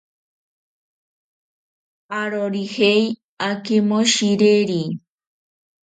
Arorijei 2.19 3.01
akimoshireri. 3.49 4.83